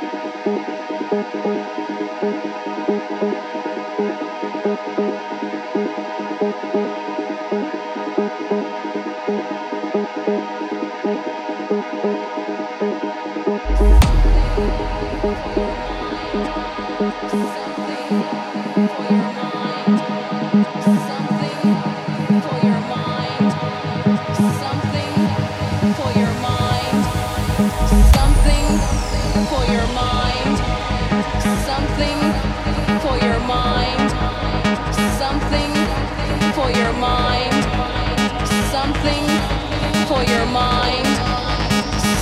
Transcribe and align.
Música 0.00 0.57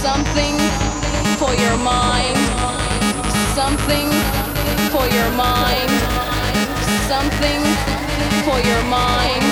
Something 0.06 0.56
for 1.36 1.52
your 1.52 1.76
mind. 1.78 2.38
Something 3.56 4.06
for 4.94 5.04
your 5.08 5.30
mind. 5.32 5.90
Something 7.10 7.60
for 8.46 8.58
your 8.60 8.82
mind, 8.84 9.42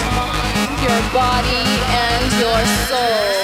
your 0.87 1.03
body, 1.13 1.67
and 2.07 2.33
your 2.41 2.61
soul. 2.87 3.44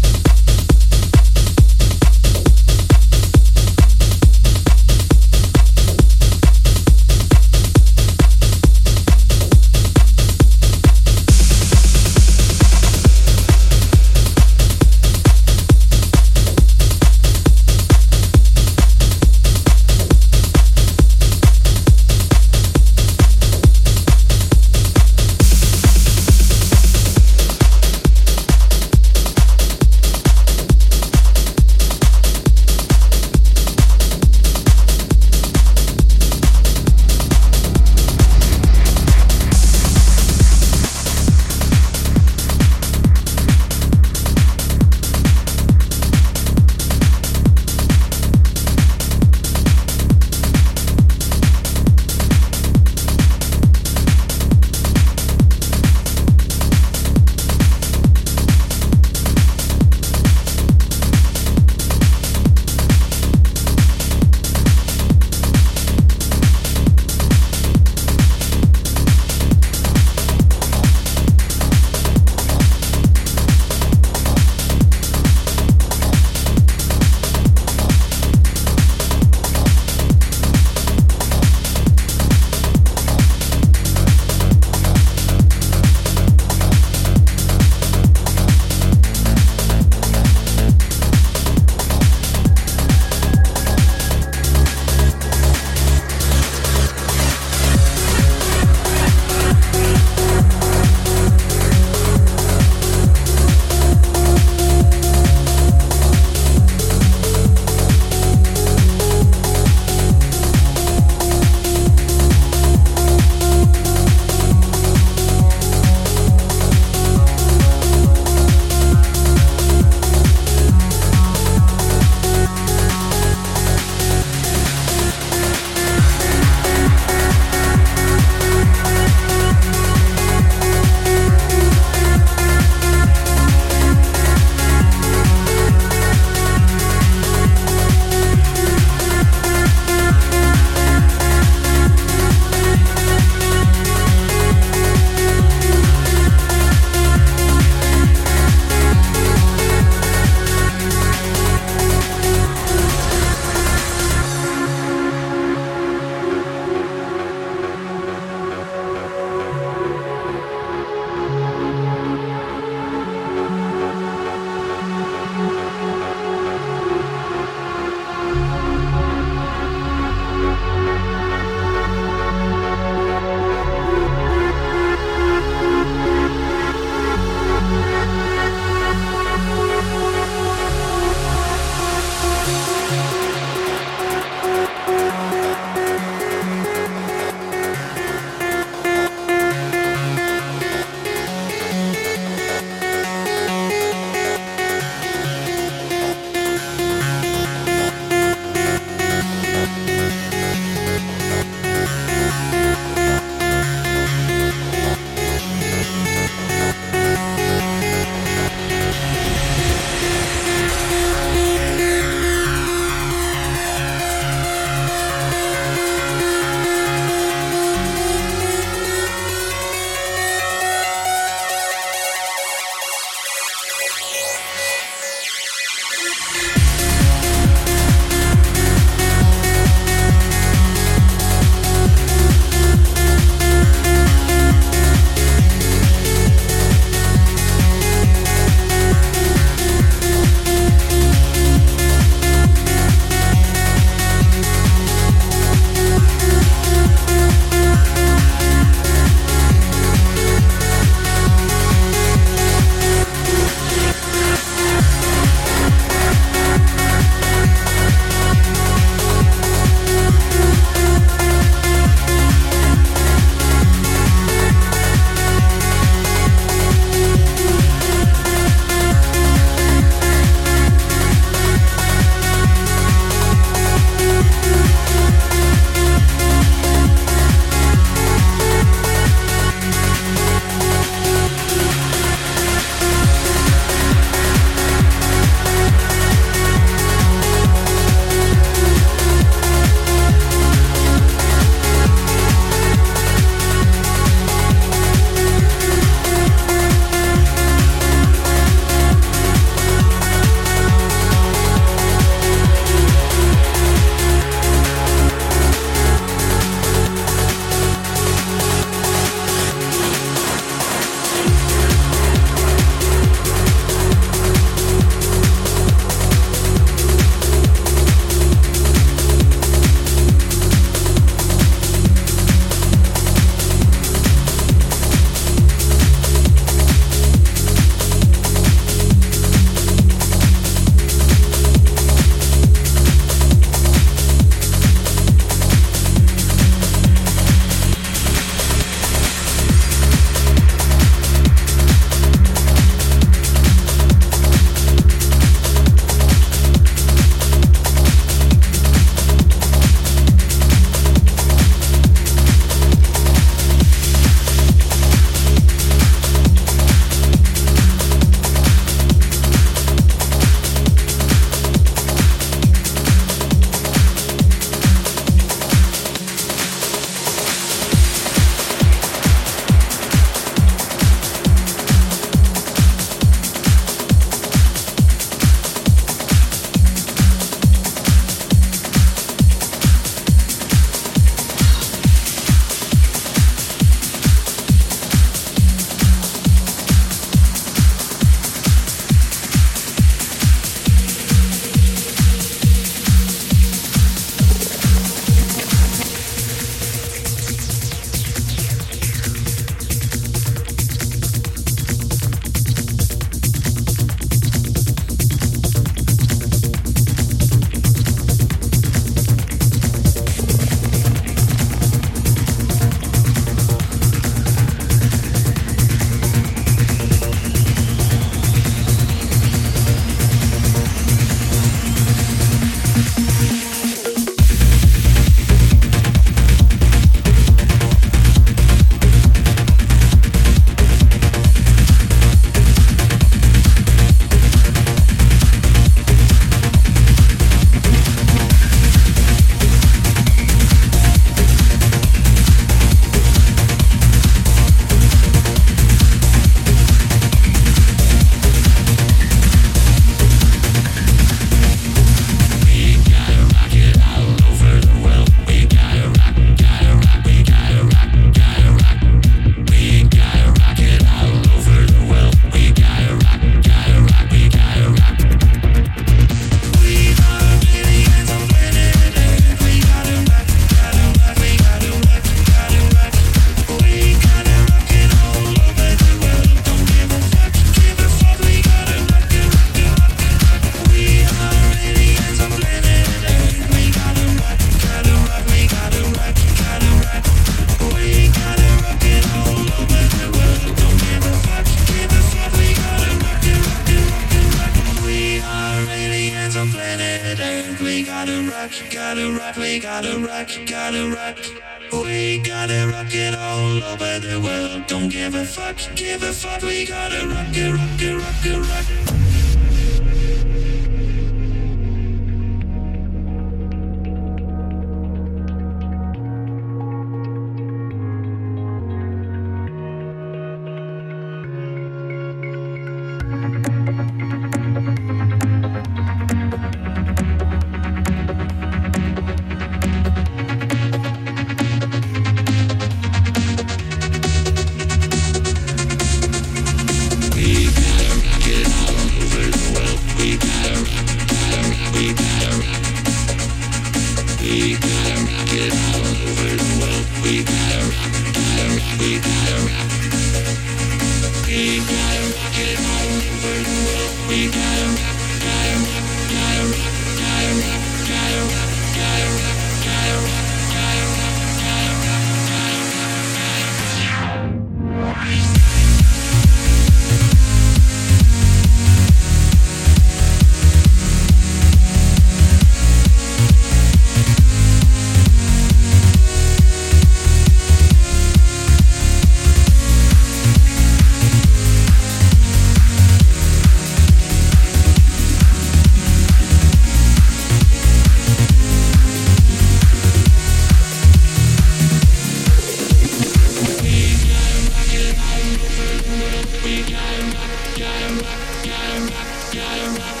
Thank 599.33 600.00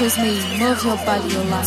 with 0.00 0.16
me, 0.18 0.40
move 0.58 0.82
your 0.82 0.96
body, 1.04 1.28
your 1.34 1.44
life 1.44 1.66